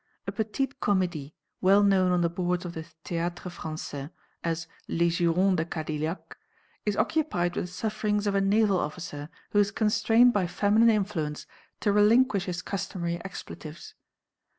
A 0.25 0.31
petite 0.31 0.79
comédie 0.79 1.33
well 1.61 1.83
known 1.83 2.11
on 2.11 2.21
the 2.21 2.29
boards 2.29 2.65
of 2.65 2.73
the 2.73 2.81
Théâtre 3.05 3.51
Français 3.51 4.09
as 4.43 4.65
'Les 4.87 5.09
Jurons 5.09 5.55
de 5.55 5.63
Cadillac,' 5.63 6.39
is 6.87 6.97
occupied 6.97 7.55
with 7.55 7.65
the 7.65 7.71
sufferings 7.71 8.25
of 8.25 8.33
a 8.33 8.41
naval 8.41 8.79
officer 8.79 9.29
who 9.51 9.59
is 9.59 9.69
constrained 9.69 10.33
by 10.33 10.47
feminine 10.47 10.89
influence 10.89 11.45
to 11.81 11.91
relinquish 11.93 12.45
his 12.45 12.63
customary 12.63 13.23
expletives. 13.23 13.93